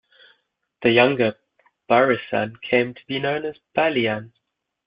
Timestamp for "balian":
3.75-4.33